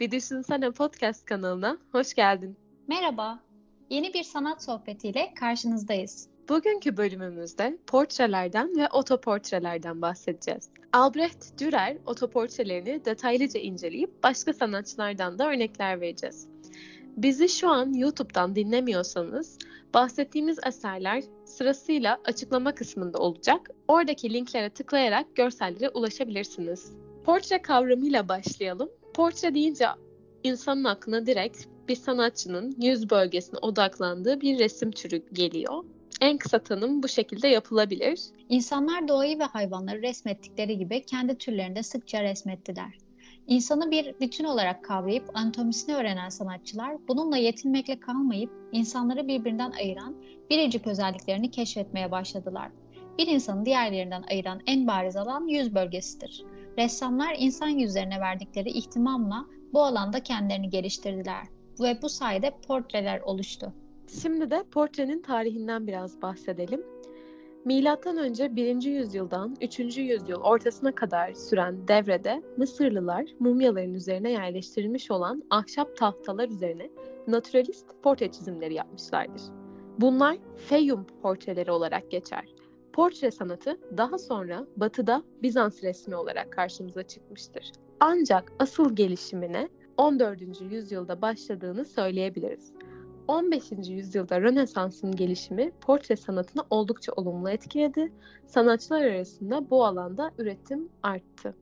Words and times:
Bir 0.00 0.10
Düşünsene 0.10 0.70
Podcast 0.70 1.24
kanalına 1.24 1.78
hoş 1.92 2.14
geldin. 2.14 2.56
Merhaba, 2.88 3.40
yeni 3.90 4.14
bir 4.14 4.22
sanat 4.22 4.64
sohbetiyle 4.64 5.34
karşınızdayız. 5.34 6.28
Bugünkü 6.48 6.96
bölümümüzde 6.96 7.78
portrelerden 7.86 8.76
ve 8.76 8.88
otoportrelerden 8.88 10.02
bahsedeceğiz. 10.02 10.68
Albrecht 10.92 11.60
Dürer 11.60 11.96
otoportrelerini 12.06 13.04
detaylıca 13.04 13.60
inceleyip 13.60 14.22
başka 14.22 14.52
sanatçılardan 14.52 15.38
da 15.38 15.48
örnekler 15.48 16.00
vereceğiz. 16.00 16.48
Bizi 17.16 17.48
şu 17.48 17.68
an 17.68 17.92
YouTube'dan 17.92 18.56
dinlemiyorsanız 18.56 19.58
bahsettiğimiz 19.94 20.58
eserler 20.66 21.24
sırasıyla 21.44 22.18
açıklama 22.24 22.74
kısmında 22.74 23.18
olacak. 23.18 23.70
Oradaki 23.88 24.32
linklere 24.32 24.70
tıklayarak 24.70 25.36
görsellere 25.36 25.88
ulaşabilirsiniz. 25.88 26.92
Portre 27.24 27.62
kavramıyla 27.62 28.28
başlayalım. 28.28 28.90
Portre 29.18 29.54
deyince 29.54 29.86
insanın 30.44 30.84
aklına 30.84 31.26
direkt 31.26 31.64
bir 31.88 31.96
sanatçının 31.96 32.76
yüz 32.80 33.10
bölgesine 33.10 33.58
odaklandığı 33.62 34.40
bir 34.40 34.58
resim 34.58 34.90
türü 34.90 35.22
geliyor. 35.32 35.84
En 36.20 36.38
kısa 36.38 36.58
tanım 36.58 37.02
bu 37.02 37.08
şekilde 37.08 37.48
yapılabilir. 37.48 38.20
İnsanlar 38.48 39.08
doğayı 39.08 39.38
ve 39.38 39.44
hayvanları 39.44 40.02
resmettikleri 40.02 40.78
gibi 40.78 41.04
kendi 41.04 41.38
türlerinde 41.38 41.82
sıkça 41.82 42.22
resmettiler. 42.22 42.98
İnsanı 43.46 43.90
bir 43.90 44.14
bütün 44.20 44.44
olarak 44.44 44.84
kavrayıp 44.84 45.36
anatomisini 45.36 45.94
öğrenen 45.94 46.28
sanatçılar 46.28 46.96
bununla 47.08 47.36
yetinmekle 47.36 48.00
kalmayıp 48.00 48.50
insanları 48.72 49.28
birbirinden 49.28 49.70
ayıran 49.70 50.16
biricik 50.50 50.86
özelliklerini 50.86 51.50
keşfetmeye 51.50 52.10
başladılar. 52.10 52.70
Bir 53.18 53.26
insanı 53.26 53.66
diğerlerinden 53.66 54.24
ayıran 54.30 54.60
en 54.66 54.86
bariz 54.86 55.16
alan 55.16 55.46
yüz 55.46 55.74
bölgesidir. 55.74 56.44
Ressamlar 56.78 57.36
insan 57.38 57.68
yüzlerine 57.68 58.20
verdikleri 58.20 58.68
ihtimamla 58.68 59.46
bu 59.72 59.82
alanda 59.82 60.22
kendilerini 60.22 60.70
geliştirdiler 60.70 61.46
ve 61.80 61.98
bu 62.02 62.08
sayede 62.08 62.50
portreler 62.68 63.20
oluştu. 63.20 63.72
Şimdi 64.22 64.50
de 64.50 64.64
portrenin 64.70 65.22
tarihinden 65.22 65.86
biraz 65.86 66.22
bahsedelim. 66.22 66.82
Milattan 67.64 68.16
önce 68.16 68.56
1. 68.56 68.82
yüzyıldan 68.82 69.56
3. 69.60 69.78
yüzyıl 69.98 70.40
ortasına 70.40 70.94
kadar 70.94 71.32
süren 71.32 71.88
devrede 71.88 72.42
Mısırlılar 72.56 73.24
mumyaların 73.40 73.94
üzerine 73.94 74.30
yerleştirilmiş 74.30 75.10
olan 75.10 75.42
ahşap 75.50 75.96
tahtalar 75.96 76.48
üzerine 76.48 76.90
naturalist 77.26 77.86
portre 78.02 78.32
çizimleri 78.32 78.74
yapmışlardır. 78.74 79.42
Bunlar 79.98 80.38
Feyum 80.56 81.06
portreleri 81.22 81.70
olarak 81.70 82.10
geçer. 82.10 82.57
Portre 82.98 83.30
sanatı 83.30 83.78
daha 83.96 84.18
sonra 84.18 84.66
Batı'da 84.76 85.22
Bizans 85.42 85.82
resmi 85.82 86.16
olarak 86.16 86.52
karşımıza 86.52 87.02
çıkmıştır. 87.02 87.72
Ancak 88.00 88.52
asıl 88.58 88.96
gelişimine 88.96 89.68
14. 89.96 90.40
yüzyılda 90.60 91.22
başladığını 91.22 91.84
söyleyebiliriz. 91.84 92.72
15. 93.28 93.64
yüzyılda 93.88 94.40
Rönesans'ın 94.40 95.16
gelişimi 95.16 95.72
portre 95.80 96.16
sanatını 96.16 96.62
oldukça 96.70 97.12
olumlu 97.12 97.50
etkiledi. 97.50 98.12
Sanatçılar 98.46 99.02
arasında 99.02 99.70
bu 99.70 99.84
alanda 99.84 100.30
üretim 100.38 100.88
arttı. 101.02 101.54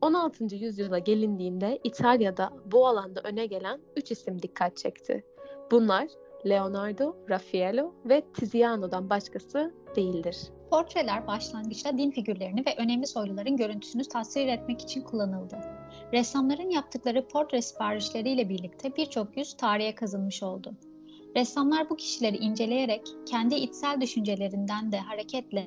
16. 0.00 0.54
yüzyıla 0.54 0.98
gelindiğinde 0.98 1.78
İtalya'da 1.84 2.50
bu 2.72 2.86
alanda 2.86 3.20
öne 3.24 3.46
gelen 3.46 3.80
3 3.96 4.10
isim 4.10 4.42
dikkat 4.42 4.76
çekti. 4.76 5.24
Bunlar 5.70 6.08
Leonardo, 6.46 7.16
Raffaello 7.30 7.94
ve 8.04 8.22
Tiziano'dan 8.34 9.10
başkası 9.10 9.74
değildir. 9.96 10.36
Portreler 10.70 11.26
başlangıçta 11.26 11.98
din 11.98 12.10
figürlerini 12.10 12.66
ve 12.66 12.74
önemli 12.76 13.06
soyluların 13.06 13.56
görüntüsünü 13.56 14.04
tasvir 14.04 14.46
etmek 14.46 14.80
için 14.80 15.02
kullanıldı. 15.02 15.58
Ressamların 16.12 16.70
yaptıkları 16.70 17.28
portre 17.28 17.62
siparişleriyle 17.62 18.48
birlikte 18.48 18.96
birçok 18.96 19.36
yüz 19.36 19.56
tarihe 19.56 19.94
kazınmış 19.94 20.42
oldu. 20.42 20.74
Ressamlar 21.36 21.90
bu 21.90 21.96
kişileri 21.96 22.36
inceleyerek 22.36 23.02
kendi 23.26 23.54
içsel 23.54 24.00
düşüncelerinden 24.00 24.92
de 24.92 24.98
hareketle 24.98 25.64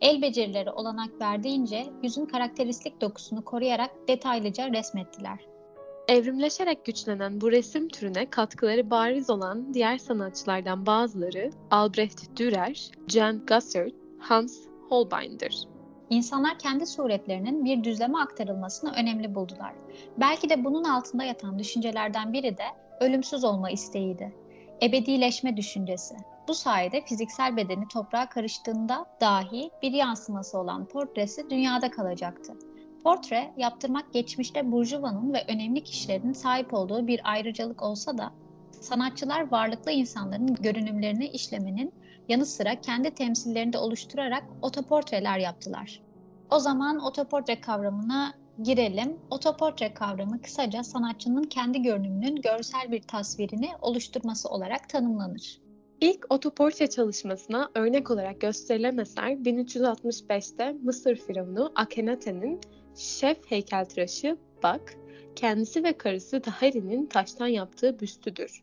el 0.00 0.22
becerileri 0.22 0.70
olanak 0.70 1.20
verdiğince 1.20 1.86
yüzün 2.02 2.26
karakteristik 2.26 3.00
dokusunu 3.00 3.44
koruyarak 3.44 3.90
detaylıca 4.08 4.70
resmettiler. 4.72 5.38
Evrimleşerek 6.08 6.84
güçlenen 6.84 7.40
bu 7.40 7.52
resim 7.52 7.88
türüne 7.88 8.30
katkıları 8.30 8.90
bariz 8.90 9.30
olan 9.30 9.74
diğer 9.74 9.98
sanatçılardan 9.98 10.86
bazıları 10.86 11.50
Albrecht 11.70 12.36
Dürer, 12.36 12.90
Jan 13.08 13.46
Gussert, 13.46 13.99
Hans 14.20 14.58
Holbein'dir. 14.88 15.68
İnsanlar 16.10 16.58
kendi 16.58 16.86
suretlerinin 16.86 17.64
bir 17.64 17.84
düzleme 17.84 18.18
aktarılmasını 18.18 18.92
önemli 18.92 19.34
buldular. 19.34 19.72
Belki 20.16 20.50
de 20.50 20.64
bunun 20.64 20.84
altında 20.84 21.24
yatan 21.24 21.58
düşüncelerden 21.58 22.32
biri 22.32 22.58
de 22.58 22.64
ölümsüz 23.00 23.44
olma 23.44 23.70
isteğiydi 23.70 24.32
ebedileşme 24.82 25.56
düşüncesi. 25.56 26.14
Bu 26.48 26.54
sayede 26.54 27.04
fiziksel 27.04 27.56
bedeni 27.56 27.88
toprağa 27.88 28.28
karıştığında 28.28 29.06
dahi 29.20 29.70
bir 29.82 29.92
yansıması 29.92 30.58
olan 30.58 30.84
portresi 30.84 31.50
dünyada 31.50 31.90
kalacaktı. 31.90 32.52
Portre 33.04 33.52
yaptırmak 33.56 34.12
geçmişte 34.12 34.72
burjuvanın 34.72 35.32
ve 35.32 35.44
önemli 35.48 35.84
kişilerin 35.84 36.32
sahip 36.32 36.74
olduğu 36.74 37.06
bir 37.06 37.20
ayrıcalık 37.24 37.82
olsa 37.82 38.18
da 38.18 38.32
sanatçılar 38.80 39.50
varlıklı 39.50 39.92
insanların 39.92 40.54
görünümlerini 40.54 41.26
işlemenin 41.26 41.92
yanı 42.30 42.46
sıra 42.46 42.80
kendi 42.80 43.10
temsillerini 43.10 43.72
de 43.72 43.78
oluşturarak 43.78 44.44
otoportreler 44.62 45.38
yaptılar. 45.38 46.02
O 46.50 46.58
zaman 46.58 47.04
otoportre 47.04 47.60
kavramına 47.60 48.34
girelim. 48.62 49.18
Otoportre 49.30 49.94
kavramı 49.94 50.42
kısaca 50.42 50.82
sanatçının 50.82 51.42
kendi 51.42 51.82
görünümünün 51.82 52.36
görsel 52.36 52.92
bir 52.92 53.02
tasvirini 53.02 53.68
oluşturması 53.80 54.48
olarak 54.48 54.88
tanımlanır. 54.88 55.60
İlk 56.00 56.26
otoportre 56.30 56.90
çalışmasına 56.90 57.70
örnek 57.74 58.10
olarak 58.10 58.40
gösterilen 58.40 58.98
eser 58.98 59.30
1365'te 59.30 60.72
Mısır 60.82 61.16
firavunu 61.16 61.72
Akhenaten'in 61.74 62.60
şef 62.96 63.50
heykeltıraşı 63.50 64.36
Bak, 64.62 64.94
kendisi 65.36 65.84
ve 65.84 65.98
karısı 65.98 66.40
Tahari'nin 66.40 67.06
taştan 67.06 67.46
yaptığı 67.46 68.00
büstüdür. 68.00 68.62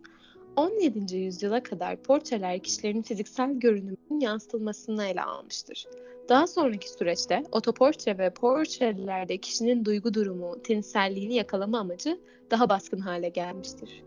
17. 0.57 1.17
yüzyıla 1.17 1.63
kadar 1.63 2.03
portreler 2.03 2.59
kişilerin 2.59 3.01
fiziksel 3.01 3.53
görünümünün 3.53 4.19
yansıtılmasını 4.19 5.05
ele 5.05 5.21
almıştır. 5.21 5.85
Daha 6.29 6.47
sonraki 6.47 6.89
süreçte 6.89 7.43
otoportre 7.51 8.17
ve 8.17 8.29
portrelerde 8.29 9.37
kişinin 9.37 9.85
duygu 9.85 10.13
durumu, 10.13 10.61
tinselliğini 10.63 11.35
yakalama 11.35 11.79
amacı 11.79 12.19
daha 12.51 12.69
baskın 12.69 12.99
hale 12.99 13.29
gelmiştir. 13.29 14.03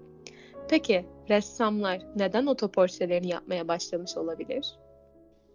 Peki 0.68 1.06
ressamlar 1.28 2.06
neden 2.16 2.46
otoportrelerini 2.46 3.28
yapmaya 3.28 3.68
başlamış 3.68 4.16
olabilir? 4.16 4.78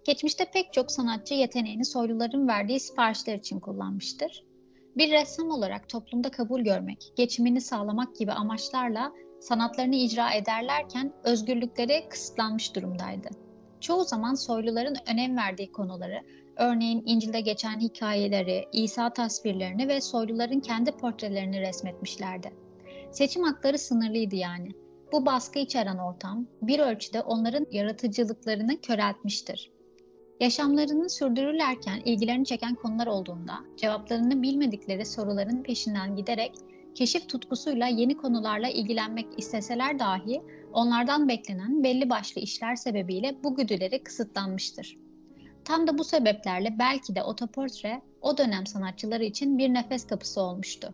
Geçmişte 0.04 0.46
pek 0.54 0.74
çok 0.74 0.92
sanatçı 0.92 1.34
yeteneğini 1.34 1.86
soyluların 1.86 2.48
verdiği 2.48 2.80
siparişler 2.80 3.36
için 3.36 3.60
kullanmıştır. 3.60 4.44
Bir 4.98 5.12
ressam 5.12 5.52
olarak 5.52 5.90
toplumda 5.90 6.32
kabul 6.32 6.62
görmek, 6.62 7.14
geçimini 7.16 7.62
sağlamak 7.62 8.16
gibi 8.16 8.32
amaçlarla 8.32 9.14
sanatlarını 9.40 9.96
icra 9.96 10.34
ederlerken 10.34 11.14
özgürlükleri 11.24 12.10
kısıtlanmış 12.10 12.76
durumdaydı. 12.76 13.30
Çoğu 13.80 14.04
zaman 14.04 14.34
soyluların 14.34 14.96
önem 15.08 15.38
verdiği 15.38 15.72
konuları 15.72 16.22
Örneğin 16.58 17.04
İncil'de 17.06 17.42
geçen 17.42 17.80
hikayeleri, 17.80 18.66
İsa 18.72 19.14
tasvirlerini 19.14 19.88
ve 19.88 20.02
soyluların 20.02 20.60
kendi 20.60 20.92
portrelerini 20.92 21.62
resmetmişlerdi. 21.62 22.54
Seçim 23.12 23.44
hakları 23.44 23.80
sınırlıydı 23.80 24.36
yani. 24.36 24.70
Bu 25.12 25.26
baskı 25.26 25.60
içeren 25.60 25.98
ortam 25.98 26.48
bir 26.62 26.80
ölçüde 26.80 27.22
onların 27.22 27.68
yaratıcılıklarını 27.72 28.82
köreltmiştir. 28.82 29.72
Yaşamlarını 30.40 31.10
sürdürürlerken 31.10 32.00
ilgilerini 32.06 32.46
çeken 32.46 32.76
konular 32.76 33.08
olduğunda 33.08 33.54
cevaplarını 33.78 34.42
bilmedikleri 34.42 35.06
soruların 35.06 35.64
peşinden 35.64 36.16
giderek 36.16 36.52
keşif 36.96 37.30
tutkusuyla 37.30 37.88
yeni 37.88 38.18
konularla 38.18 38.70
ilgilenmek 38.70 39.28
isteseler 39.38 40.00
dahi 40.00 40.42
onlardan 40.74 41.28
beklenen 41.28 41.84
belli 41.84 42.10
başlı 42.10 42.42
işler 42.42 42.76
sebebiyle 42.76 43.36
bu 43.44 43.56
güdüleri 43.56 44.04
kısıtlanmıştır. 44.04 44.98
Tam 45.66 45.88
da 45.88 45.98
bu 45.98 46.04
sebeplerle 46.04 46.76
belki 46.80 47.16
de 47.16 47.24
otoportre 47.24 48.02
o 48.22 48.38
dönem 48.38 48.66
sanatçıları 48.66 49.24
için 49.24 49.58
bir 49.58 49.74
nefes 49.74 50.08
kapısı 50.08 50.42
olmuştu. 50.42 50.94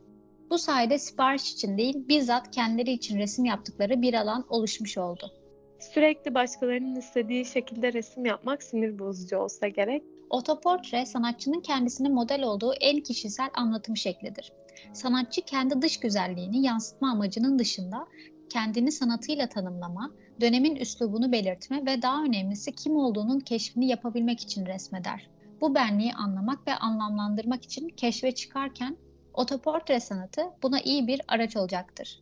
Bu 0.49 0.57
sayede 0.57 0.99
sipariş 0.99 1.53
için 1.53 1.77
değil, 1.77 2.07
bizzat 2.07 2.51
kendileri 2.51 2.91
için 2.91 3.19
resim 3.19 3.45
yaptıkları 3.45 4.01
bir 4.01 4.13
alan 4.13 4.45
oluşmuş 4.49 4.97
oldu. 4.97 5.31
Sürekli 5.79 6.33
başkalarının 6.33 6.95
istediği 6.95 7.45
şekilde 7.45 7.93
resim 7.93 8.25
yapmak 8.25 8.63
sinir 8.63 8.99
bozucu 8.99 9.37
olsa 9.37 9.67
gerek. 9.67 10.03
Otoportre 10.29 11.05
sanatçının 11.05 11.61
kendisine 11.61 12.09
model 12.09 12.43
olduğu 12.43 12.73
en 12.73 12.99
kişisel 12.99 13.49
anlatım 13.53 13.97
şeklidir. 13.97 14.51
Sanatçı 14.93 15.41
kendi 15.41 15.81
dış 15.81 15.99
güzelliğini 15.99 16.65
yansıtma 16.65 17.11
amacının 17.11 17.59
dışında 17.59 18.07
kendini 18.49 18.91
sanatıyla 18.91 19.49
tanımlama, 19.49 20.11
dönemin 20.41 20.75
üslubunu 20.75 21.31
belirtme 21.31 21.85
ve 21.85 22.01
daha 22.01 22.23
önemlisi 22.23 22.75
kim 22.75 22.95
olduğunun 22.95 23.39
keşfini 23.39 23.87
yapabilmek 23.87 24.39
için 24.39 24.65
resmeder. 24.65 25.29
Bu 25.61 25.75
benliği 25.75 26.13
anlamak 26.13 26.67
ve 26.67 26.75
anlamlandırmak 26.75 27.63
için 27.63 27.89
keşfe 27.89 28.31
çıkarken 28.31 28.97
otoportre 29.33 29.99
sanatı 29.99 30.41
buna 30.63 30.79
iyi 30.79 31.07
bir 31.07 31.21
araç 31.27 31.57
olacaktır. 31.57 32.19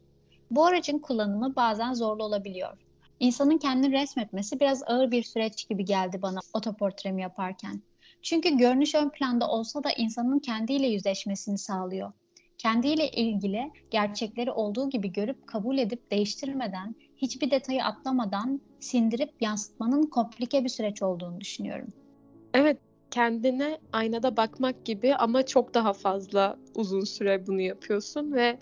Bu 0.52 0.66
aracın 0.66 1.00
kullanımı 1.00 1.56
bazen 1.56 1.94
zorlu 1.94 2.24
olabiliyor. 2.24 2.78
İnsanın 3.20 3.58
kendini 3.58 3.92
resmetmesi 3.92 4.60
biraz 4.60 4.84
ağır 4.84 5.12
bir 5.12 5.24
süreç 5.24 5.68
gibi 5.70 5.86
geldi 5.86 6.22
bana 6.22 6.40
otoportremi 6.54 7.22
yaparken. 7.22 7.82
Çünkü 8.22 8.58
görünüş 8.58 8.96
ön 8.96 9.10
planda 9.10 9.48
olsa 9.48 9.84
da 9.84 9.92
insanın 9.92 10.40
kendiyle 10.40 10.88
yüzleşmesini 10.88 11.58
sağlıyor. 11.58 12.12
Kendiyle 12.60 13.12
ilgili 13.12 13.72
gerçekleri 13.92 14.52
olduğu 14.52 14.90
gibi 14.90 15.12
görüp 15.12 15.48
kabul 15.48 15.78
edip 15.78 16.12
değiştirmeden, 16.12 16.96
hiçbir 17.18 17.52
detayı 17.52 17.84
atlamadan 17.84 18.62
sindirip 18.80 19.30
yansıtmanın 19.42 20.04
komplike 20.04 20.64
bir 20.64 20.70
süreç 20.70 21.02
olduğunu 21.02 21.42
düşünüyorum. 21.42 21.88
Evet, 22.54 22.78
kendine 23.12 23.78
aynada 23.94 24.38
bakmak 24.38 24.86
gibi 24.86 25.16
ama 25.16 25.46
çok 25.46 25.74
daha 25.74 25.94
fazla 25.94 26.58
uzun 26.76 27.04
süre 27.04 27.48
bunu 27.48 27.62
yapıyorsun 27.62 28.32
ve 28.32 28.60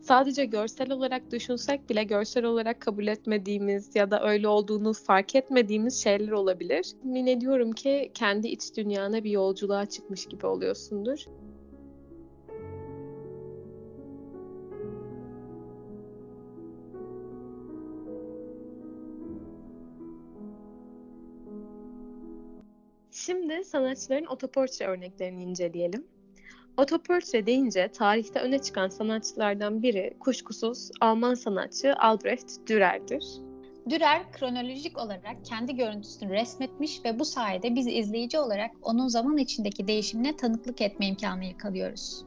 sadece 0.00 0.44
görsel 0.44 0.90
olarak 0.90 1.32
düşünsek 1.32 1.90
bile 1.90 2.04
görsel 2.04 2.44
olarak 2.44 2.80
kabul 2.80 3.06
etmediğimiz 3.06 3.96
ya 3.96 4.10
da 4.10 4.22
öyle 4.22 4.48
olduğunu 4.48 4.92
fark 4.92 5.34
etmediğimiz 5.34 6.02
şeyler 6.02 6.30
olabilir. 6.30 6.92
Min 7.04 7.26
ediyorum 7.26 7.72
ki 7.72 8.10
kendi 8.14 8.48
iç 8.48 8.76
dünyana 8.76 9.24
bir 9.24 9.30
yolculuğa 9.30 9.86
çıkmış 9.86 10.26
gibi 10.26 10.46
oluyorsundur. 10.46 11.24
Şimdi 23.26 23.64
sanatçıların 23.64 24.26
otoportre 24.26 24.86
örneklerini 24.86 25.42
inceleyelim. 25.42 26.06
Otoportre 26.76 27.46
deyince 27.46 27.88
tarihte 27.88 28.40
öne 28.40 28.58
çıkan 28.58 28.88
sanatçılardan 28.88 29.82
biri 29.82 30.16
kuşkusuz 30.20 30.90
Alman 31.00 31.34
sanatçı 31.34 31.94
Albrecht 31.96 32.68
Dürer'dir. 32.68 33.24
Dürer 33.90 34.32
kronolojik 34.32 34.98
olarak 34.98 35.44
kendi 35.44 35.76
görüntüsünü 35.76 36.32
resmetmiş 36.32 37.04
ve 37.04 37.18
bu 37.18 37.24
sayede 37.24 37.74
biz 37.74 37.86
izleyici 37.86 38.38
olarak 38.38 38.70
onun 38.82 39.08
zaman 39.08 39.36
içindeki 39.36 39.88
değişimine 39.88 40.36
tanıklık 40.36 40.80
etme 40.80 41.06
imkanı 41.06 41.44
yakalıyoruz. 41.44 42.24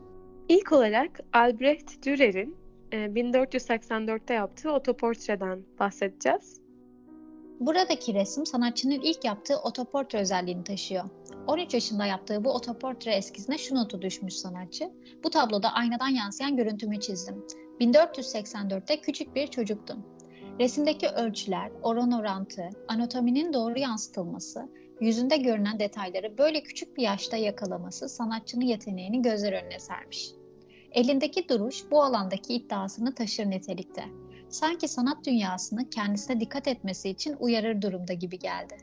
İlk 0.50 0.72
olarak 0.72 1.19
Albrecht 1.34 2.06
Dürer'in 2.06 2.56
1484'te 2.92 4.34
e, 4.34 4.38
yaptığı 4.38 4.72
otoportreden 4.72 5.63
bahsedeceğiz. 5.80 6.59
Buradaki 7.60 8.14
resim 8.14 8.46
sanatçının 8.46 9.00
ilk 9.02 9.26
yaptığı 9.26 9.58
otoportre 9.58 10.20
özelliğini 10.20 10.64
taşıyor. 10.64 11.04
13 11.48 11.74
yaşında 11.74 12.06
yaptığı 12.06 12.44
bu 12.44 12.52
otoportre 12.52 13.12
eskizine 13.12 13.58
şu 13.58 13.76
notu 13.76 14.02
düşmüş 14.02 14.34
sanatçı. 14.34 14.92
Bu 15.24 15.30
tabloda 15.30 15.74
aynadan 15.74 16.08
yansıyan 16.08 16.56
görüntümü 16.56 17.00
çizdim. 17.00 17.46
1484'te 17.80 19.02
küçük 19.02 19.36
bir 19.36 19.48
çocuktum. 19.48 20.06
Resimdeki 20.60 21.08
ölçüler, 21.08 21.72
oran 21.84 22.12
orantı, 22.12 22.70
anatominin 22.88 23.54
doğru 23.54 23.80
yansıtılması, 23.80 24.70
yüzünde 25.02 25.38
görünen 25.38 25.80
detayları 25.80 26.38
böyle 26.38 26.64
küçük 26.64 26.98
bir 26.98 27.04
yaşta 27.04 27.38
yakalaması 27.38 28.10
sanatçının 28.10 28.66
yeteneğini 28.66 29.22
gözler 29.22 29.54
önüne 29.54 29.80
sermiş. 29.80 30.32
Elindeki 30.92 31.50
duruş 31.50 31.84
bu 31.92 32.04
alandaki 32.04 32.54
iddiasını 32.54 33.16
taşır 33.16 33.50
nitelikte 33.50 34.04
sanki 34.50 34.88
sanat 34.88 35.25
dünyasını 35.25 35.90
kendisine 35.90 36.40
dikkat 36.40 36.68
etmesi 36.68 37.10
için 37.10 37.36
uyarır 37.40 37.81
durumda 37.81 38.13
gibi 38.13 38.40
geldi. 38.40 38.78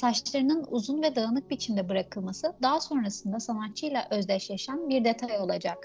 Saçlarının 0.00 0.66
uzun 0.70 1.02
ve 1.02 1.16
dağınık 1.16 1.50
biçimde 1.50 1.88
bırakılması 1.88 2.52
daha 2.62 2.80
sonrasında 2.80 3.40
sanatçıyla 3.40 4.08
özdeşleşen 4.10 4.88
bir 4.88 5.04
detay 5.04 5.38
olacak. 5.38 5.78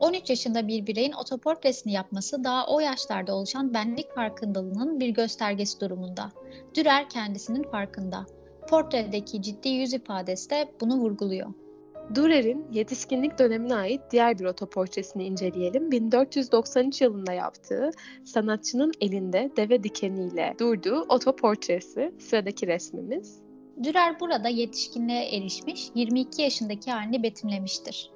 13 0.00 0.30
yaşında 0.30 0.68
bir 0.68 0.86
bireyin 0.86 1.12
otoportresini 1.12 1.92
yapması 1.92 2.44
daha 2.44 2.66
o 2.66 2.80
yaşlarda 2.80 3.34
oluşan 3.34 3.74
benlik 3.74 4.14
farkındalığının 4.14 5.00
bir 5.00 5.08
göstergesi 5.08 5.80
durumunda. 5.80 6.32
Dürer 6.74 7.08
kendisinin 7.08 7.62
farkında. 7.62 8.26
Portredeki 8.68 9.42
ciddi 9.42 9.68
yüz 9.68 9.92
ifadesi 9.92 10.50
de 10.50 10.72
bunu 10.80 10.96
vurguluyor. 10.96 11.65
Dürer'in 12.14 12.66
yetişkinlik 12.72 13.38
dönemine 13.38 13.74
ait 13.74 14.00
diğer 14.10 14.38
bir 14.38 14.44
otoportresini 14.44 15.24
inceleyelim. 15.24 15.90
1493 15.90 17.00
yılında 17.00 17.32
yaptığı 17.32 17.90
sanatçının 18.24 18.92
elinde 19.00 19.50
deve 19.56 19.82
dikeniyle 19.82 20.54
durduğu 20.60 21.00
otoportresi 21.08 22.14
sıradaki 22.18 22.66
resmimiz. 22.66 23.38
Dürer 23.82 24.20
burada 24.20 24.48
yetişkinliğe 24.48 25.36
erişmiş 25.36 25.88
22 25.94 26.42
yaşındaki 26.42 26.90
halini 26.90 27.22
betimlemiştir. 27.22 28.10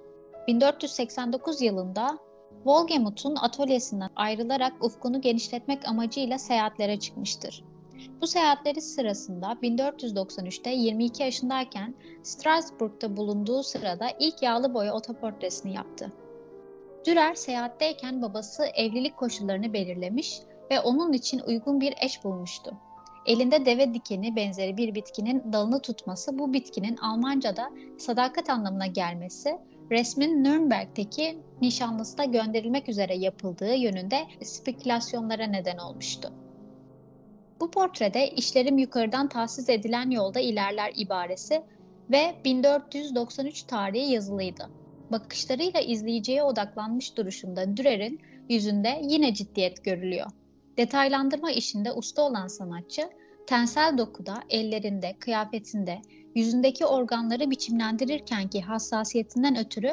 1489 0.48 1.62
yılında 1.62 2.18
Volgemut'un 2.64 3.36
atölyesinden 3.36 4.10
ayrılarak 4.16 4.84
ufkunu 4.84 5.20
genişletmek 5.20 5.88
amacıyla 5.88 6.38
seyahatlere 6.38 6.98
çıkmıştır. 6.98 7.64
Bu 8.20 8.26
seyahatleri 8.26 8.80
sırasında 8.80 9.46
1493'te 9.62 10.70
22 10.70 11.22
yaşındayken 11.22 11.94
Strasbourg'da 12.22 13.16
bulunduğu 13.16 13.62
sırada 13.62 14.08
ilk 14.18 14.42
yağlı 14.42 14.74
boya 14.74 14.94
otoportresini 14.94 15.74
yaptı. 15.74 16.12
Dürer 17.06 17.34
seyahatteyken 17.34 18.22
babası 18.22 18.64
evlilik 18.64 19.16
koşullarını 19.16 19.72
belirlemiş 19.72 20.40
ve 20.70 20.80
onun 20.80 21.12
için 21.12 21.40
uygun 21.46 21.80
bir 21.80 21.94
eş 22.02 22.24
bulmuştu. 22.24 22.76
Elinde 23.26 23.66
deve 23.66 23.94
dikeni 23.94 24.36
benzeri 24.36 24.76
bir 24.76 24.94
bitkinin 24.94 25.52
dalını 25.52 25.80
tutması 25.80 26.38
bu 26.38 26.52
bitkinin 26.52 26.96
Almanca'da 26.96 27.70
sadakat 27.98 28.50
anlamına 28.50 28.86
gelmesi, 28.86 29.58
resmin 29.90 30.44
Nürnberg'teki 30.44 31.38
nişanlısına 31.60 32.24
gönderilmek 32.24 32.88
üzere 32.88 33.16
yapıldığı 33.16 33.74
yönünde 33.74 34.26
spekülasyonlara 34.42 35.46
neden 35.46 35.78
olmuştu. 35.78 36.32
Bu 37.60 37.70
portrede 37.70 38.30
işlerim 38.30 38.78
yukarıdan 38.78 39.28
tahsis 39.28 39.68
edilen 39.68 40.10
yolda 40.10 40.40
ilerler 40.40 40.92
ibaresi 40.96 41.62
ve 42.10 42.34
1493 42.44 43.62
tarihi 43.62 44.12
yazılıydı. 44.12 44.70
Bakışlarıyla 45.12 45.80
izleyiciye 45.80 46.42
odaklanmış 46.42 47.16
duruşunda 47.16 47.76
Dürer'in 47.76 48.20
yüzünde 48.48 49.00
yine 49.02 49.34
ciddiyet 49.34 49.84
görülüyor. 49.84 50.26
Detaylandırma 50.76 51.50
işinde 51.50 51.92
usta 51.92 52.22
olan 52.22 52.46
sanatçı, 52.46 53.10
tensel 53.46 53.98
dokuda, 53.98 54.42
ellerinde, 54.50 55.16
kıyafetinde, 55.18 55.98
yüzündeki 56.34 56.86
organları 56.86 57.50
biçimlendirirkenki 57.50 58.60
hassasiyetinden 58.60 59.58
ötürü 59.58 59.90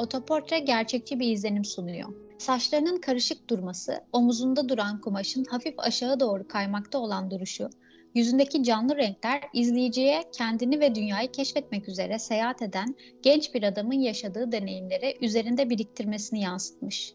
otoportre 0.00 0.58
gerçekçi 0.58 1.20
bir 1.20 1.32
izlenim 1.32 1.64
sunuyor. 1.64 2.08
Saçlarının 2.38 3.00
karışık 3.00 3.50
durması, 3.50 4.00
omuzunda 4.12 4.68
duran 4.68 5.00
kumaşın 5.00 5.44
hafif 5.44 5.74
aşağı 5.78 6.20
doğru 6.20 6.48
kaymakta 6.48 6.98
olan 6.98 7.30
duruşu, 7.30 7.70
yüzündeki 8.14 8.62
canlı 8.62 8.96
renkler 8.96 9.42
izleyiciye 9.54 10.24
kendini 10.32 10.80
ve 10.80 10.94
dünyayı 10.94 11.32
keşfetmek 11.32 11.88
üzere 11.88 12.18
seyahat 12.18 12.62
eden 12.62 12.94
genç 13.22 13.54
bir 13.54 13.62
adamın 13.62 14.00
yaşadığı 14.00 14.52
deneyimleri 14.52 15.18
üzerinde 15.20 15.70
biriktirmesini 15.70 16.40
yansıtmış. 16.40 17.14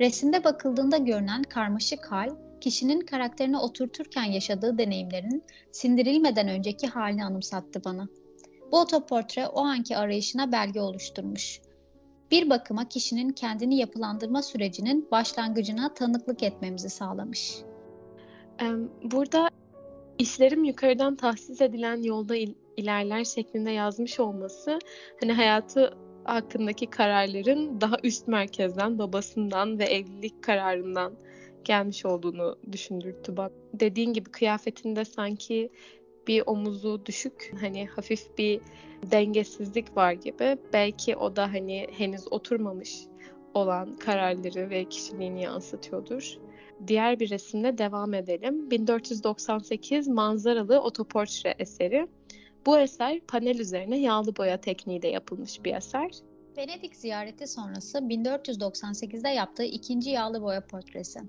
Resimde 0.00 0.44
bakıldığında 0.44 0.96
görünen 0.96 1.42
karmaşık 1.42 2.12
hal, 2.12 2.30
kişinin 2.60 3.00
karakterini 3.00 3.58
oturturken 3.58 4.24
yaşadığı 4.24 4.78
deneyimlerin 4.78 5.42
sindirilmeden 5.72 6.48
önceki 6.48 6.86
halini 6.86 7.24
anımsattı 7.24 7.84
bana. 7.84 8.08
Bu 8.72 8.80
otoportre 8.80 9.46
o 9.46 9.60
anki 9.60 9.96
arayışına 9.96 10.52
belge 10.52 10.80
oluşturmuş 10.80 11.60
bir 12.34 12.50
bakıma 12.50 12.88
kişinin 12.88 13.30
kendini 13.30 13.76
yapılandırma 13.76 14.42
sürecinin 14.42 15.08
başlangıcına 15.10 15.94
tanıklık 15.94 16.42
etmemizi 16.42 16.90
sağlamış. 16.90 17.54
Burada 19.02 19.48
işlerim 20.18 20.64
yukarıdan 20.64 21.16
tahsis 21.16 21.60
edilen 21.60 22.02
yolda 22.02 22.36
il- 22.36 22.54
ilerler 22.76 23.24
şeklinde 23.24 23.70
yazmış 23.70 24.20
olması 24.20 24.78
hani 25.20 25.32
hayatı 25.32 25.94
hakkındaki 26.24 26.86
kararların 26.86 27.80
daha 27.80 27.96
üst 28.02 28.28
merkezden, 28.28 28.98
babasından 28.98 29.78
ve 29.78 29.84
evlilik 29.84 30.42
kararından 30.42 31.12
gelmiş 31.64 32.06
olduğunu 32.06 32.58
düşündürttü. 32.72 33.36
Bak 33.36 33.52
dediğin 33.74 34.12
gibi 34.12 34.30
kıyafetinde 34.30 35.04
sanki 35.04 35.70
bir 36.26 36.42
omuzu 36.46 37.06
düşük, 37.06 37.54
hani 37.60 37.86
hafif 37.86 38.38
bir 38.38 38.60
dengesizlik 39.10 39.96
var 39.96 40.12
gibi. 40.12 40.58
Belki 40.72 41.16
o 41.16 41.36
da 41.36 41.52
hani 41.52 41.86
henüz 41.92 42.32
oturmamış 42.32 42.98
olan 43.54 43.96
kararları 43.96 44.70
ve 44.70 44.84
kişiliğini 44.84 45.42
yansıtıyordur. 45.42 46.38
Diğer 46.86 47.20
bir 47.20 47.30
resimle 47.30 47.78
devam 47.78 48.14
edelim. 48.14 48.70
1498 48.70 50.08
manzaralı 50.08 50.80
otoportre 50.80 51.54
eseri. 51.58 52.08
Bu 52.66 52.78
eser 52.78 53.20
panel 53.20 53.58
üzerine 53.58 53.98
yağlı 53.98 54.36
boya 54.36 54.60
tekniğiyle 54.60 55.08
yapılmış 55.08 55.64
bir 55.64 55.74
eser. 55.74 56.10
Venedik 56.56 56.96
ziyareti 56.96 57.46
sonrası 57.46 57.98
1498'de 57.98 59.28
yaptığı 59.28 59.64
ikinci 59.64 60.10
yağlı 60.10 60.42
boya 60.42 60.66
portresi. 60.66 61.20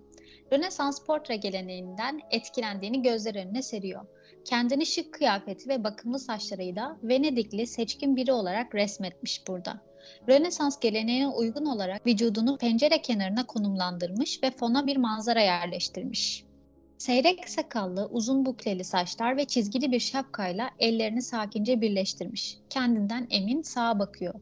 Rönesans 0.54 1.06
portre 1.06 1.36
geleneğinden 1.36 2.22
etkilendiğini 2.32 3.02
gözler 3.02 3.36
önüne 3.36 3.62
seriyor. 3.62 4.06
Kendini 4.46 4.86
şık 4.86 5.14
kıyafeti 5.14 5.70
ve 5.70 5.84
bakımlı 5.84 6.20
saçlarıyla 6.20 6.98
Venedikli 7.04 7.68
seçkin 7.68 8.16
biri 8.16 8.32
olarak 8.32 8.76
resmetmiş 8.76 9.48
burada. 9.48 9.82
Rönesans 10.30 10.80
geleneğine 10.80 11.28
uygun 11.28 11.66
olarak 11.66 12.06
vücudunu 12.06 12.58
pencere 12.58 13.02
kenarına 13.02 13.46
konumlandırmış 13.46 14.44
ve 14.44 14.52
fona 14.52 14.88
bir 14.88 14.98
manzara 14.98 15.42
yerleştirmiş. 15.42 16.44
Seyrek 16.98 17.50
sakallı, 17.50 18.10
uzun 18.12 18.46
bukleli 18.46 18.84
saçlar 18.84 19.38
ve 19.38 19.46
çizgili 19.46 19.92
bir 19.92 20.00
şapkayla 20.00 20.70
ellerini 20.80 21.22
sakince 21.22 21.82
birleştirmiş. 21.82 22.58
Kendinden 22.70 23.28
emin 23.30 23.62
sağa 23.62 24.00
bakıyor. 24.00 24.34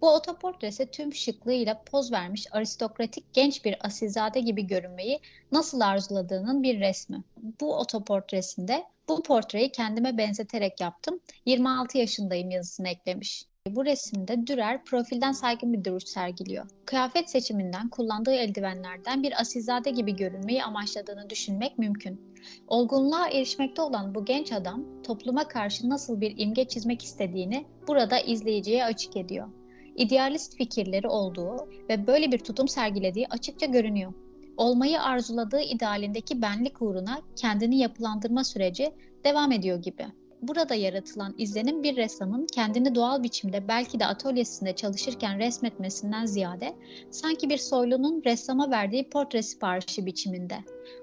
Bu 0.00 0.08
otoportresi 0.10 0.90
tüm 0.90 1.14
şıklığıyla 1.14 1.82
poz 1.82 2.12
vermiş 2.12 2.46
aristokratik 2.52 3.34
genç 3.34 3.64
bir 3.64 3.86
asilzade 3.86 4.40
gibi 4.40 4.66
görünmeyi 4.66 5.20
nasıl 5.52 5.80
arzuladığının 5.80 6.62
bir 6.62 6.80
resmi. 6.80 7.24
Bu 7.60 7.76
otoportresinde 7.76 8.84
bu 9.08 9.22
portreyi 9.22 9.72
kendime 9.72 10.18
benzeterek 10.18 10.80
yaptım. 10.80 11.20
26 11.46 11.98
yaşındayım 11.98 12.50
yazısını 12.50 12.88
eklemiş. 12.88 13.44
Bu 13.66 13.84
resimde 13.84 14.46
Dürer 14.46 14.84
profilden 14.84 15.32
saygın 15.32 15.72
bir 15.72 15.84
duruş 15.84 16.04
sergiliyor. 16.04 16.66
Kıyafet 16.84 17.30
seçiminden, 17.30 17.88
kullandığı 17.88 18.34
eldivenlerden 18.34 19.22
bir 19.22 19.40
asilzade 19.40 19.90
gibi 19.90 20.16
görünmeyi 20.16 20.64
amaçladığını 20.64 21.30
düşünmek 21.30 21.78
mümkün. 21.78 22.34
Olgunluğa 22.68 23.28
erişmekte 23.28 23.82
olan 23.82 24.14
bu 24.14 24.24
genç 24.24 24.52
adam 24.52 25.02
topluma 25.02 25.48
karşı 25.48 25.88
nasıl 25.88 26.20
bir 26.20 26.34
imge 26.38 26.64
çizmek 26.64 27.02
istediğini 27.02 27.66
burada 27.88 28.20
izleyiciye 28.20 28.84
açık 28.84 29.16
ediyor. 29.16 29.48
İdealist 29.96 30.56
fikirleri 30.56 31.08
olduğu 31.08 31.68
ve 31.88 32.06
böyle 32.06 32.32
bir 32.32 32.38
tutum 32.38 32.68
sergilediği 32.68 33.26
açıkça 33.28 33.66
görünüyor. 33.66 34.12
Olmayı 34.58 35.02
arzuladığı 35.02 35.60
idealindeki 35.60 36.42
benlik 36.42 36.82
uğruna 36.82 37.18
kendini 37.36 37.78
yapılandırma 37.78 38.44
süreci 38.44 38.92
devam 39.24 39.52
ediyor 39.52 39.82
gibi 39.82 40.06
burada 40.42 40.74
yaratılan 40.74 41.34
izlenim 41.38 41.82
bir 41.82 41.96
ressamın 41.96 42.46
kendini 42.46 42.94
doğal 42.94 43.22
biçimde 43.22 43.68
belki 43.68 44.00
de 44.00 44.06
atölyesinde 44.06 44.76
çalışırken 44.76 45.38
resmetmesinden 45.38 46.26
ziyade 46.26 46.74
sanki 47.10 47.50
bir 47.50 47.58
soylunun 47.58 48.22
ressama 48.26 48.70
verdiği 48.70 49.10
portre 49.10 49.42
siparişi 49.42 50.06
biçiminde. 50.06 50.56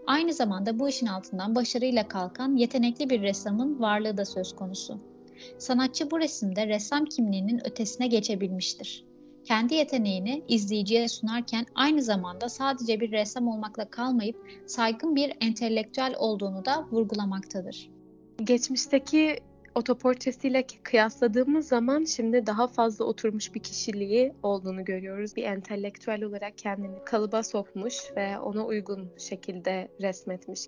Aynı 0.08 0.34
zamanda 0.34 0.80
bu 0.80 0.90
işin 0.90 1.08
altından 1.08 1.56
başarıyla 1.56 2.08
kalkan 2.08 2.56
yetenekli 2.56 3.10
bir 3.10 3.22
ressamın 3.22 3.80
varlığı 3.80 4.18
da 4.18 4.26
söz 4.26 4.56
konusu. 4.56 5.00
Sanatçı 5.58 6.12
bu 6.12 6.20
resimde 6.20 6.68
ressam 6.68 7.06
kimliğinin 7.06 7.68
ötesine 7.68 8.08
geçebilmiştir. 8.08 9.04
Kendi 9.46 9.76
yeteneğini 9.76 10.44
izleyiciye 10.48 11.08
sunarken 11.08 11.66
aynı 11.76 12.02
zamanda 12.02 12.50
sadece 12.50 13.00
bir 13.00 13.12
ressam 13.12 13.48
olmakla 13.48 13.90
kalmayıp 13.90 14.36
saygın 14.66 15.16
bir 15.16 15.34
entelektüel 15.42 16.16
olduğunu 16.18 16.66
da 16.66 16.88
vurgulamaktadır. 16.92 17.90
Geçmişteki 18.44 19.40
otoportresiyle 19.76 20.66
kıyasladığımız 20.84 21.68
zaman 21.68 22.04
şimdi 22.04 22.46
daha 22.46 22.68
fazla 22.68 23.06
oturmuş 23.06 23.56
bir 23.56 23.60
kişiliği 23.60 24.34
olduğunu 24.44 24.86
görüyoruz. 24.86 25.36
Bir 25.36 25.44
entelektüel 25.44 26.24
olarak 26.24 26.58
kendini 26.58 27.06
kalıba 27.06 27.44
sokmuş 27.44 27.96
ve 28.16 28.40
ona 28.40 28.66
uygun 28.66 29.10
şekilde 29.18 29.88
resmetmiş. 30.02 30.62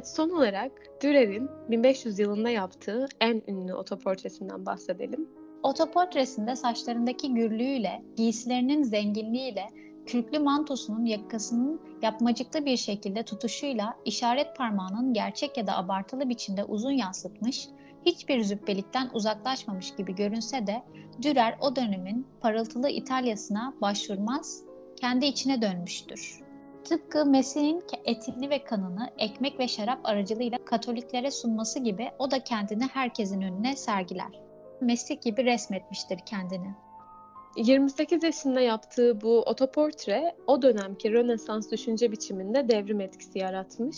Evet, 0.00 0.08
son 0.08 0.30
olarak 0.30 0.72
Dürer'in 1.02 1.50
1500 1.70 2.18
yılında 2.18 2.50
yaptığı 2.50 3.06
en 3.20 3.42
ünlü 3.48 3.74
otoportresinden 3.74 4.66
bahsedelim. 4.66 5.28
Otoportresinde 5.62 6.56
saçlarındaki 6.56 7.34
gürlüğüyle, 7.34 8.02
giysilerinin 8.16 8.82
zenginliğiyle, 8.82 9.64
kürklü 10.06 10.38
mantosunun 10.38 11.04
yakasının 11.04 11.80
yapmacıklı 12.02 12.64
bir 12.64 12.76
şekilde 12.76 13.22
tutuşuyla 13.22 13.96
işaret 14.04 14.56
parmağının 14.56 15.12
gerçek 15.12 15.56
ya 15.56 15.66
da 15.66 15.76
abartılı 15.76 16.28
biçimde 16.28 16.64
uzun 16.64 16.92
yansıtmış, 16.92 17.68
hiçbir 18.06 18.42
züppelikten 18.42 19.10
uzaklaşmamış 19.14 19.96
gibi 19.96 20.14
görünse 20.14 20.66
de 20.66 20.82
Dürer 21.22 21.58
o 21.60 21.76
dönemin 21.76 22.26
parıltılı 22.40 22.88
İtalya'sına 22.88 23.74
başvurmaz, 23.80 24.62
kendi 25.00 25.26
içine 25.26 25.62
dönmüştür. 25.62 26.49
Tıpkı 26.84 27.26
Mesih'in 27.26 27.84
etini 28.04 28.50
ve 28.50 28.64
kanını 28.64 29.10
ekmek 29.18 29.58
ve 29.58 29.68
şarap 29.68 30.00
aracılığıyla 30.04 30.58
Katoliklere 30.64 31.30
sunması 31.30 31.78
gibi 31.78 32.10
o 32.18 32.30
da 32.30 32.44
kendini 32.44 32.84
herkesin 32.84 33.42
önüne 33.42 33.76
sergiler 33.76 34.50
meslek 34.80 35.22
gibi 35.22 35.44
resmetmiştir 35.44 36.18
kendini. 36.26 36.74
28 37.56 38.22
yaşında 38.22 38.60
yaptığı 38.60 39.20
bu 39.20 39.40
otoportre 39.40 40.36
o 40.46 40.62
dönemki 40.62 41.12
Rönesans 41.12 41.70
düşünce 41.70 42.12
biçiminde 42.12 42.68
devrim 42.68 43.00
etkisi 43.00 43.38
yaratmış. 43.38 43.96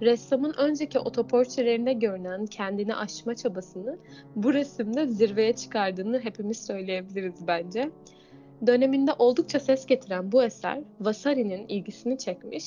Ressamın 0.00 0.54
önceki 0.58 0.98
otoportrelerinde 0.98 1.92
görünen 1.92 2.46
kendini 2.46 2.94
aşma 2.94 3.34
çabasını 3.34 3.98
bu 4.36 4.54
resimde 4.54 5.06
zirveye 5.06 5.56
çıkardığını 5.56 6.20
hepimiz 6.20 6.66
söyleyebiliriz 6.66 7.46
bence. 7.46 7.90
Döneminde 8.66 9.12
oldukça 9.18 9.60
ses 9.60 9.86
getiren 9.86 10.32
bu 10.32 10.42
eser 10.42 10.78
Vasari'nin 11.00 11.68
ilgisini 11.68 12.18
çekmiş 12.18 12.64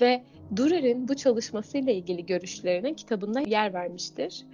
ve 0.00 0.22
Durer'in 0.56 1.08
bu 1.08 1.16
çalışmasıyla 1.16 1.92
ilgili 1.92 2.26
görüşlerine 2.26 2.94
kitabında 2.94 3.40
yer 3.40 3.74
vermiştir. 3.74 4.44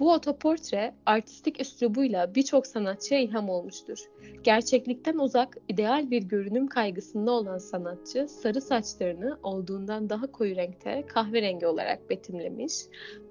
Bu 0.00 0.12
otoportre 0.12 0.94
artistik 1.06 1.60
üslubuyla 1.60 2.34
birçok 2.34 2.66
sanatçıya 2.66 3.20
ilham 3.20 3.48
olmuştur. 3.48 3.98
Gerçeklikten 4.42 5.18
uzak, 5.18 5.56
ideal 5.68 6.10
bir 6.10 6.22
görünüm 6.22 6.66
kaygısında 6.66 7.30
olan 7.30 7.58
sanatçı 7.58 8.28
sarı 8.28 8.60
saçlarını 8.60 9.38
olduğundan 9.42 10.10
daha 10.10 10.32
koyu 10.32 10.56
renkte 10.56 11.06
kahverengi 11.06 11.66
olarak 11.66 12.10
betimlemiş, 12.10 12.72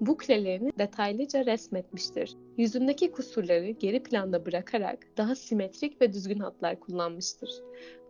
buklelerini 0.00 0.72
detaylıca 0.78 1.46
resmetmiştir. 1.46 2.36
Yüzündeki 2.56 3.10
kusurları 3.12 3.70
geri 3.70 4.02
planda 4.02 4.46
bırakarak 4.46 4.98
daha 5.16 5.34
simetrik 5.34 6.00
ve 6.00 6.12
düzgün 6.12 6.38
hatlar 6.38 6.80
kullanmıştır. 6.80 7.50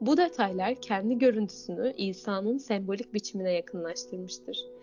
Bu 0.00 0.16
detaylar 0.16 0.74
kendi 0.74 1.18
görüntüsünü 1.18 1.92
İsa'nın 1.96 2.58
sembolik 2.58 3.14
biçimine 3.14 3.52
yakınlaştırmıştır 3.52 4.77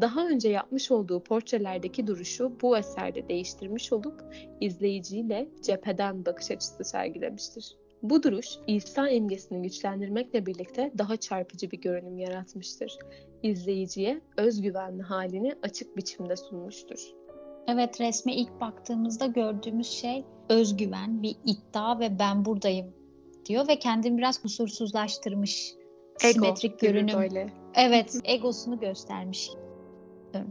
daha 0.00 0.28
önce 0.28 0.48
yapmış 0.48 0.90
olduğu 0.90 1.20
portrelerdeki 1.22 2.06
duruşu 2.06 2.52
bu 2.62 2.78
eserde 2.78 3.28
değiştirmiş 3.28 3.92
olup 3.92 4.24
izleyiciyle 4.60 5.48
cepheden 5.62 6.26
bakış 6.26 6.50
açısı 6.50 6.84
sergilemiştir. 6.84 7.76
Bu 8.02 8.22
duruş 8.22 8.46
İsa 8.66 9.08
imgesini 9.08 9.62
güçlendirmekle 9.62 10.46
birlikte 10.46 10.92
daha 10.98 11.16
çarpıcı 11.16 11.70
bir 11.70 11.80
görünüm 11.80 12.18
yaratmıştır. 12.18 12.98
İzleyiciye 13.42 14.20
özgüvenli 14.36 15.02
halini 15.02 15.54
açık 15.62 15.96
biçimde 15.96 16.36
sunmuştur. 16.36 16.98
Evet 17.68 18.00
resme 18.00 18.34
ilk 18.34 18.60
baktığımızda 18.60 19.26
gördüğümüz 19.26 19.88
şey 19.88 20.24
özgüven, 20.48 21.22
bir 21.22 21.36
iddia 21.44 22.00
ve 22.00 22.18
ben 22.18 22.44
buradayım 22.44 22.94
diyor 23.46 23.68
ve 23.68 23.78
kendini 23.78 24.18
biraz 24.18 24.42
kusursuzlaştırmış. 24.42 25.74
Ego 26.24 26.32
simetrik 26.32 26.78
görünüm. 26.78 27.18
Böyle. 27.18 27.46
Evet, 27.74 28.20
egosunu 28.24 28.80
göstermiş. 28.80 29.50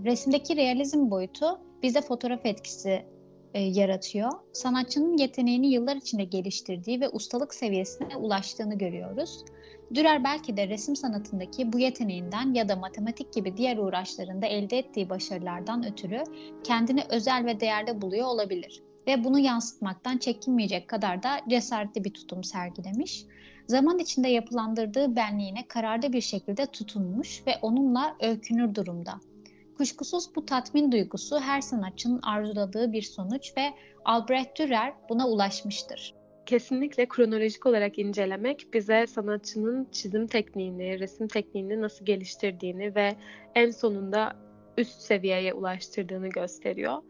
Resimdeki 0.05 0.55
realizm 0.55 1.11
boyutu 1.11 1.59
bize 1.83 2.01
fotoğraf 2.01 2.45
etkisi 2.45 3.05
e, 3.53 3.61
yaratıyor. 3.61 4.31
Sanatçının 4.53 5.17
yeteneğini 5.17 5.67
yıllar 5.67 5.95
içinde 5.95 6.23
geliştirdiği 6.23 7.01
ve 7.01 7.09
ustalık 7.09 7.53
seviyesine 7.53 8.15
ulaştığını 8.15 8.77
görüyoruz. 8.77 9.45
Dürer 9.93 10.23
belki 10.23 10.57
de 10.57 10.67
resim 10.67 10.95
sanatındaki 10.95 11.73
bu 11.73 11.79
yeteneğinden 11.79 12.53
ya 12.53 12.69
da 12.69 12.75
matematik 12.75 13.33
gibi 13.33 13.57
diğer 13.57 13.77
uğraşlarında 13.77 14.45
elde 14.45 14.77
ettiği 14.77 15.09
başarılardan 15.09 15.85
ötürü 15.85 16.23
kendini 16.63 17.03
özel 17.09 17.45
ve 17.45 17.59
değerli 17.59 18.01
buluyor 18.01 18.27
olabilir 18.27 18.81
ve 19.07 19.23
bunu 19.23 19.39
yansıtmaktan 19.39 20.17
çekinmeyecek 20.17 20.87
kadar 20.87 21.23
da 21.23 21.39
cesaretli 21.49 22.03
bir 22.03 22.13
tutum 22.13 22.43
sergilemiş. 22.43 23.25
Zaman 23.67 23.99
içinde 23.99 24.27
yapılandırdığı 24.27 25.15
benliğine 25.15 25.67
kararlı 25.67 26.13
bir 26.13 26.21
şekilde 26.21 26.65
tutunmuş 26.65 27.43
ve 27.47 27.51
onunla 27.61 28.15
öykünür 28.21 28.75
durumda. 28.75 29.19
Kuşkusuz 29.77 30.35
bu 30.35 30.45
tatmin 30.45 30.91
duygusu 30.91 31.39
her 31.39 31.61
sanatçının 31.61 32.21
arzuladığı 32.21 32.91
bir 32.91 33.01
sonuç 33.01 33.57
ve 33.57 33.73
Albrecht 34.05 34.59
Dürer 34.59 34.93
buna 35.09 35.27
ulaşmıştır. 35.27 36.13
Kesinlikle 36.45 37.07
kronolojik 37.07 37.65
olarak 37.65 37.99
incelemek 37.99 38.73
bize 38.73 39.07
sanatçının 39.07 39.87
çizim 39.91 40.27
tekniğini, 40.27 40.99
resim 40.99 41.27
tekniğini 41.27 41.81
nasıl 41.81 42.05
geliştirdiğini 42.05 42.95
ve 42.95 43.15
en 43.55 43.71
sonunda 43.71 44.35
üst 44.77 45.01
seviyeye 45.01 45.53
ulaştırdığını 45.53 46.27
gösteriyor. 46.29 47.01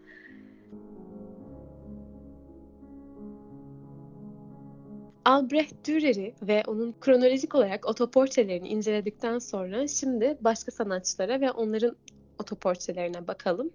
Albrecht 5.26 5.88
Dürer'i 5.88 6.36
ve 6.42 6.64
onun 6.68 6.96
kronolojik 7.02 7.56
olarak 7.56 7.86
otoportrelerini 7.90 8.68
inceledikten 8.68 9.40
sonra 9.40 9.88
şimdi 9.88 10.38
başka 10.42 10.72
sanatçılara 10.72 11.42
ve 11.42 11.52
onların 11.52 11.96
otoportrelerine 12.40 13.28
bakalım. 13.28 13.72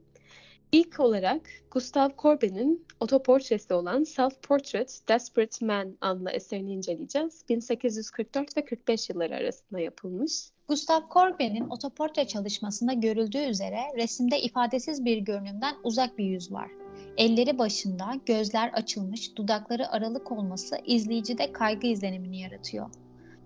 İlk 0.72 1.00
olarak 1.00 1.40
Gustav 1.70 2.10
Courbet'in 2.18 2.86
otoportresi 3.00 3.74
olan 3.74 4.02
Self-Portrait 4.02 5.08
Desperate 5.08 5.66
Man 5.66 5.96
adlı 6.00 6.30
eserini 6.30 6.72
inceleyeceğiz. 6.72 7.44
1844 7.48 8.56
ve 8.56 8.64
45 8.64 9.10
yılları 9.10 9.34
arasında 9.34 9.80
yapılmış. 9.80 10.32
Gustav 10.68 11.00
Courbet'in 11.14 11.68
otoportre 11.68 12.26
çalışmasında 12.26 12.92
görüldüğü 12.92 13.38
üzere 13.38 13.78
resimde 13.96 14.40
ifadesiz 14.40 15.04
bir 15.04 15.18
görünümden 15.18 15.74
uzak 15.84 16.18
bir 16.18 16.24
yüz 16.24 16.52
var. 16.52 16.70
Elleri 17.16 17.58
başında, 17.58 18.12
gözler 18.26 18.68
açılmış, 18.68 19.36
dudakları 19.36 19.88
aralık 19.88 20.32
olması 20.32 20.76
izleyicide 20.84 21.52
kaygı 21.52 21.86
izlenimini 21.86 22.40
yaratıyor. 22.40 22.90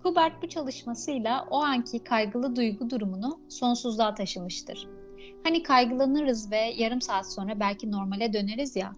Kubert 0.03 0.43
bu 0.43 0.49
çalışmasıyla 0.49 1.47
o 1.51 1.57
anki 1.57 2.03
kaygılı 2.03 2.55
duygu 2.55 2.89
durumunu 2.89 3.39
sonsuzluğa 3.49 4.15
taşımıştır. 4.15 4.87
Hani 5.45 5.63
kaygılanırız 5.63 6.51
ve 6.51 6.73
yarım 6.75 7.01
saat 7.01 7.33
sonra 7.33 7.59
belki 7.59 7.91
normale 7.91 8.33
döneriz 8.33 8.75
ya. 8.75 8.93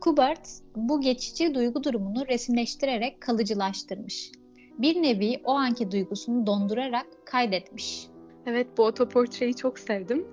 Kubert 0.00 0.48
bu 0.76 1.00
geçici 1.00 1.54
duygu 1.54 1.84
durumunu 1.84 2.26
resimleştirerek 2.28 3.20
kalıcılaştırmış. 3.20 4.32
Bir 4.78 5.02
nevi 5.02 5.40
o 5.44 5.52
anki 5.52 5.90
duygusunu 5.90 6.46
dondurarak 6.46 7.06
kaydetmiş. 7.24 8.06
Evet 8.46 8.66
bu 8.78 8.82
otoportreyi 8.82 9.56
çok 9.56 9.78
sevdim. 9.78 10.26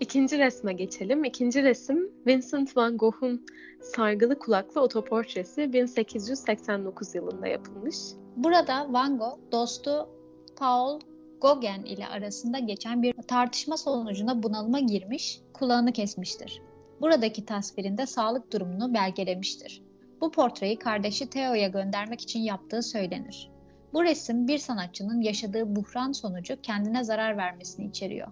İkinci 0.00 0.38
resme 0.38 0.72
geçelim. 0.72 1.24
İkinci 1.24 1.62
resim 1.62 2.10
Vincent 2.26 2.76
van 2.76 2.96
Gogh'un 2.96 3.46
Sargılı 3.80 4.38
Kulaklı 4.38 4.80
otoportresi 4.80 5.72
1889 5.72 7.14
yılında 7.14 7.46
yapılmış. 7.46 7.96
Burada 8.36 8.92
Van 8.92 9.18
Gogh 9.18 9.38
dostu 9.52 10.08
Paul 10.56 11.00
Gauguin 11.40 11.84
ile 11.84 12.06
arasında 12.06 12.58
geçen 12.58 13.02
bir 13.02 13.14
tartışma 13.28 13.76
sonucunda 13.76 14.42
bunalıma 14.42 14.80
girmiş, 14.80 15.40
kulağını 15.52 15.92
kesmiştir. 15.92 16.62
Buradaki 17.00 17.44
tasvirinde 17.44 18.06
sağlık 18.06 18.52
durumunu 18.52 18.94
belgelemiştir. 18.94 19.82
Bu 20.20 20.30
portreyi 20.30 20.78
kardeşi 20.78 21.30
Theo'ya 21.30 21.68
göndermek 21.68 22.20
için 22.20 22.40
yaptığı 22.40 22.82
söylenir. 22.82 23.50
Bu 23.92 24.04
resim 24.04 24.48
bir 24.48 24.58
sanatçının 24.58 25.20
yaşadığı 25.20 25.76
buhran 25.76 26.12
sonucu 26.12 26.60
kendine 26.60 27.04
zarar 27.04 27.36
vermesini 27.36 27.86
içeriyor. 27.86 28.28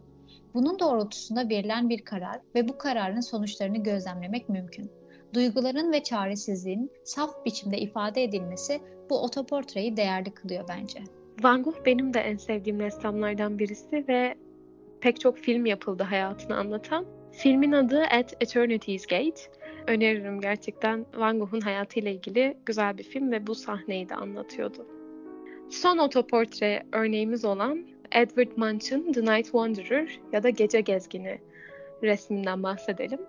Bunun 0.55 0.79
doğrultusunda 0.79 1.49
verilen 1.49 1.89
bir 1.89 2.05
karar 2.05 2.41
ve 2.55 2.69
bu 2.69 2.79
kararın 2.79 3.21
sonuçlarını 3.21 3.79
gözlemlemek 3.79 4.49
mümkün. 4.49 4.91
Duyguların 5.35 5.93
ve 5.93 6.03
çaresizliğin 6.03 6.91
saf 7.05 7.45
biçimde 7.45 7.79
ifade 7.79 8.23
edilmesi 8.23 8.81
bu 9.11 9.23
otoportreyi 9.23 9.97
değerli 9.97 10.35
kılıyor 10.35 10.69
bence. 10.69 11.05
Van 11.43 11.63
Gogh 11.63 11.87
benim 11.87 12.15
de 12.15 12.21
en 12.21 12.37
sevdiğim 12.37 12.81
ressamlardan 12.81 13.59
birisi 13.59 14.05
ve 14.09 14.35
pek 15.01 15.21
çok 15.21 15.39
film 15.39 15.67
yapıldı 15.67 16.03
hayatını 16.03 16.57
anlatan. 16.57 17.07
Filmin 17.33 17.73
adı 17.73 18.03
At 18.03 18.35
Eternity's 18.41 19.07
Gate. 19.07 19.41
Öneririm 19.87 20.41
gerçekten 20.41 21.07
Van 21.15 21.39
Gogh'un 21.39 21.61
hayatıyla 21.61 22.11
ilgili 22.11 22.57
güzel 22.67 22.99
bir 22.99 23.03
film 23.03 23.33
ve 23.33 23.47
bu 23.47 23.55
sahneyi 23.55 24.09
de 24.09 24.15
anlatıyordu. 24.15 24.87
Son 25.71 25.99
otoportre 25.99 26.83
örneğimiz 26.93 27.45
olan 27.45 27.87
Edward 28.13 28.57
Munch'ın 28.57 29.13
The 29.13 29.21
Night 29.21 29.45
Wanderer 29.45 30.21
ya 30.33 30.43
da 30.43 30.51
Gece 30.51 30.81
Gezgini 30.81 31.39
resminden 32.03 32.63
bahsedelim. 32.63 33.21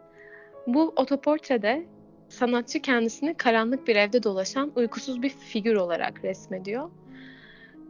Bu 0.68 0.94
otoportrede 0.96 1.86
sanatçı 2.30 2.82
kendisini 2.82 3.34
karanlık 3.34 3.88
bir 3.88 3.96
evde 3.96 4.24
dolaşan 4.24 4.72
uykusuz 4.76 5.22
bir 5.22 5.30
figür 5.30 5.76
olarak 5.76 6.24
resmediyor. 6.24 6.90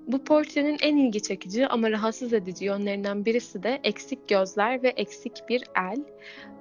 Bu 0.07 0.23
portrenin 0.23 0.77
en 0.81 0.97
ilgi 0.97 1.21
çekici 1.21 1.67
ama 1.67 1.91
rahatsız 1.91 2.33
edici 2.33 2.65
yönlerinden 2.65 3.25
birisi 3.25 3.63
de 3.63 3.79
eksik 3.83 4.29
gözler 4.29 4.83
ve 4.83 4.89
eksik 4.89 5.33
bir 5.49 5.63
el. 5.75 6.03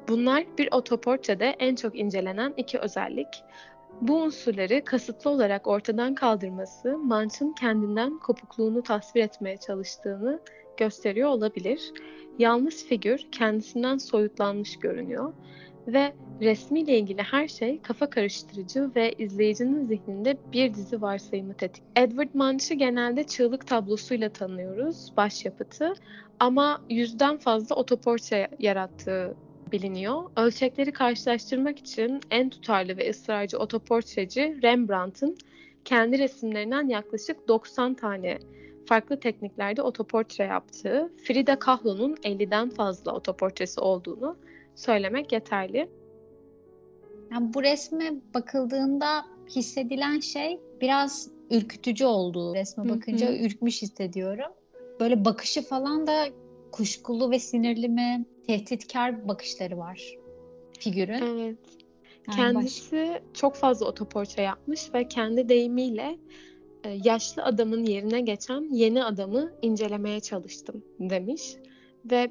Bunlar 0.09 0.45
bir 0.59 0.69
otoportrede 0.73 1.57
en 1.59 1.75
çok 1.75 1.99
incelenen 1.99 2.55
iki 2.57 2.79
özellik. 2.79 3.29
Bu 4.01 4.17
unsurları 4.17 4.85
kasıtlı 4.85 5.31
olarak 5.31 5.67
ortadan 5.67 6.15
kaldırması, 6.15 6.99
Munch'ın 6.99 7.53
kendinden 7.53 8.19
kopukluğunu 8.19 8.83
tasvir 8.83 9.23
etmeye 9.23 9.57
çalıştığını 9.57 10.41
gösteriyor 10.77 11.29
olabilir. 11.29 11.93
Yalnız 12.39 12.87
figür 12.87 13.27
kendisinden 13.33 13.99
soyutlanmış 13.99 14.79
görünüyor 14.79 15.33
ve 15.87 16.13
resmiyle 16.41 16.99
ilgili 16.99 17.23
her 17.23 17.49
şey 17.49 17.81
kafa 17.83 18.11
karıştırıcı 18.11 18.91
ve 18.97 19.13
izleyicinin 19.13 19.83
zihninde 19.83 20.37
bir 20.53 20.75
dizi 20.75 21.03
varsayımı 21.03 21.55
tetik. 21.55 21.83
Edward 21.97 22.29
Munch'ı 22.35 22.75
genelde 22.75 23.25
çığlık 23.25 23.67
tablosuyla 23.67 24.29
tanıyoruz, 24.29 25.13
başyapıtı 25.17 25.95
ama 26.41 26.83
yüzden 26.91 27.37
fazla 27.37 27.77
otoportre 27.77 28.49
yarattığı 28.59 29.37
biliniyor. 29.73 30.23
Ölçekleri 30.37 30.93
karşılaştırmak 30.93 31.79
için 31.79 32.21
en 32.31 32.51
tutarlı 32.51 32.97
ve 32.97 33.11
ısrarcı 33.11 33.59
otoportreci 33.59 34.59
Rembrandt'ın 34.63 35.37
kendi 35.85 36.19
resimlerinden 36.19 36.89
yaklaşık 36.89 37.49
90 37.49 37.95
tane 37.95 38.39
farklı 38.87 39.21
tekniklerde 39.21 39.83
otoportre 39.83 40.45
yaptığı, 40.45 41.13
Frida 41.25 41.59
Kahlo'nun 41.59 42.15
50'den 42.15 42.71
fazla 42.71 43.13
otoportresi 43.13 43.81
olduğunu 43.81 44.37
söylemek 44.75 45.33
yeterli. 45.33 45.89
Yani 47.33 47.55
bu 47.55 47.63
resme 47.63 48.13
bakıldığında 48.35 49.25
hissedilen 49.49 50.21
şey 50.21 50.61
biraz 50.81 51.31
ürkütücü 51.51 52.05
olduğu. 52.05 52.55
Resme 52.55 52.89
bakınca 52.89 53.29
hı 53.29 53.33
hı. 53.33 53.37
ürkmüş 53.37 53.83
hissediyorum. 53.83 54.53
Böyle 55.01 55.25
bakışı 55.25 55.63
falan 55.63 56.07
da 56.07 56.29
kuşkulu 56.73 57.31
ve 57.31 57.39
sinirli 57.39 57.89
mi, 57.89 58.25
tehditkar 58.47 59.29
bakışları 59.29 59.79
var 59.79 60.23
figürün. 60.83 61.23
Evet. 61.23 61.59
Yani 62.29 62.37
Kendisi 62.37 62.97
baş... 62.97 63.23
çok 63.35 63.57
fazla 63.57 63.87
otoportre 63.87 64.43
yapmış 64.43 64.95
ve 64.95 65.09
kendi 65.09 65.49
deyimiyle 65.49 66.19
e, 66.85 66.91
yaşlı 67.05 67.45
adamın 67.45 67.85
yerine 67.85 68.21
geçen 68.21 68.75
yeni 68.75 69.05
adamı 69.05 69.53
incelemeye 69.63 70.21
çalıştım 70.21 70.85
demiş. 71.01 71.57
Ve 72.05 72.31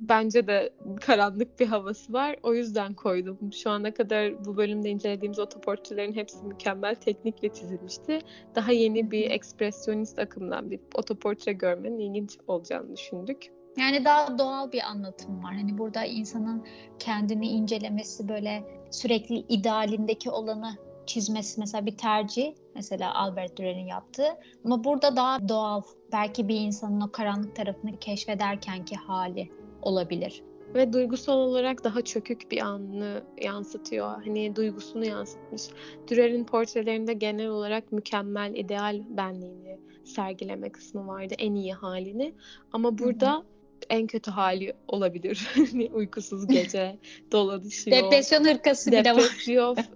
bence 0.00 0.46
de 0.46 0.72
karanlık 1.00 1.60
bir 1.60 1.66
havası 1.66 2.12
var. 2.12 2.36
O 2.42 2.54
yüzden 2.54 2.94
koydum. 2.94 3.38
Şu 3.52 3.70
ana 3.70 3.94
kadar 3.94 4.44
bu 4.44 4.56
bölümde 4.56 4.90
incelediğimiz 4.90 5.38
otoportrelerin 5.38 6.12
hepsi 6.12 6.44
mükemmel 6.44 6.94
teknikle 6.94 7.48
çizilmişti. 7.48 8.18
Daha 8.54 8.72
yeni 8.72 9.10
bir 9.10 9.30
ekspresyonist 9.30 10.18
akımdan 10.18 10.70
bir 10.70 10.80
otoportre 10.94 11.52
görmenin 11.52 11.98
ilginç 11.98 12.38
olacağını 12.46 12.96
düşündük. 12.96 13.46
Yani 13.78 14.04
daha 14.04 14.38
doğal 14.38 14.72
bir 14.72 14.82
anlatım 14.82 15.44
var. 15.44 15.54
Hani 15.54 15.78
burada 15.78 16.04
insanın 16.04 16.66
kendini 16.98 17.48
incelemesi 17.48 18.28
böyle 18.28 18.64
sürekli 18.90 19.34
idealindeki 19.36 20.30
olanı 20.30 20.76
çizmesi 21.06 21.60
mesela 21.60 21.86
bir 21.86 21.96
tercih. 21.96 22.54
Mesela 22.74 23.14
Albert 23.14 23.58
Dürer'in 23.58 23.86
yaptığı. 23.86 24.28
Ama 24.64 24.84
burada 24.84 25.16
daha 25.16 25.48
doğal. 25.48 25.82
Belki 26.12 26.48
bir 26.48 26.60
insanın 26.60 27.00
o 27.00 27.12
karanlık 27.12 27.56
tarafını 27.56 27.98
keşfederkenki 27.98 28.96
hali 28.96 29.59
olabilir. 29.82 30.42
Ve 30.74 30.92
duygusal 30.92 31.38
olarak 31.38 31.84
daha 31.84 32.02
çökük 32.02 32.50
bir 32.50 32.60
anını 32.60 33.22
yansıtıyor. 33.42 34.06
Hani 34.24 34.56
duygusunu 34.56 35.04
yansıtmış. 35.04 35.62
Dürer'in 36.08 36.44
portrelerinde 36.44 37.12
genel 37.12 37.48
olarak 37.48 37.92
mükemmel, 37.92 38.54
ideal 38.54 39.02
benliğini 39.08 39.78
sergileme 40.04 40.72
kısmı 40.72 41.06
vardı. 41.06 41.34
En 41.38 41.54
iyi 41.54 41.72
halini. 41.72 42.34
Ama 42.72 42.98
burada 42.98 43.32
Hı-hı 43.32 43.44
en 43.90 44.06
kötü 44.06 44.30
hali 44.30 44.72
olabilir. 44.88 45.48
Hani 45.54 45.90
uykusuz 45.92 46.46
gece, 46.46 46.98
dolanışıyor. 47.32 47.96
Depresyon 47.96 48.44
hırkası 48.44 48.92
bile 48.92 49.16
var. 49.16 49.38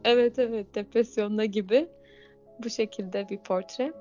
evet 0.04 0.38
evet 0.38 0.74
depresyonda 0.74 1.44
gibi. 1.44 1.88
Bu 2.64 2.70
şekilde 2.70 3.28
bir 3.28 3.38
portre. 3.38 3.92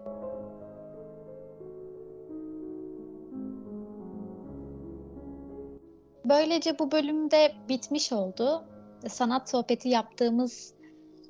Böylece 6.25 6.79
bu 6.79 6.91
bölümde 6.91 7.55
bitmiş 7.69 8.11
oldu. 8.11 8.63
Sanat 9.07 9.49
sohbeti 9.49 9.89
yaptığımız 9.89 10.73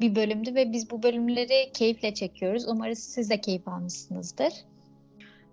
bir 0.01 0.15
bölümdü 0.15 0.56
ve 0.56 0.71
biz 0.71 0.91
bu 0.91 1.03
bölümleri 1.03 1.71
keyifle 1.73 2.13
çekiyoruz. 2.13 2.67
Umarız 2.67 2.99
siz 2.99 3.29
de 3.29 3.41
keyif 3.41 3.67
almışsınızdır. 3.67 4.53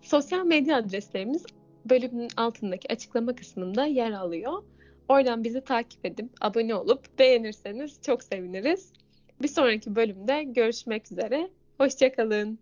Sosyal 0.03 0.45
medya 0.45 0.77
adreslerimiz 0.77 1.45
bölümün 1.85 2.29
altındaki 2.37 2.93
açıklama 2.93 3.35
kısmında 3.35 3.87
yer 3.87 4.13
alıyor. 4.13 4.63
Oradan 5.09 5.45
bizi 5.45 5.61
takip 5.61 6.07
edip 6.07 6.31
abone 6.41 6.75
olup 6.75 7.19
beğenirseniz 7.19 8.03
çok 8.03 8.23
seviniriz. 8.23 8.93
Bir 9.43 9.49
sonraki 9.49 9.97
bölümde 9.97 10.43
görüşmek 10.43 11.13
üzere. 11.13 11.51
Hoşçakalın. 11.79 12.59